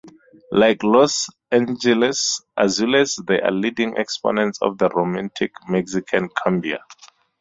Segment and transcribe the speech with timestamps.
[0.51, 6.79] Like Los Angeles Azules, they are leading exponents of the romantic Mexican cumbia.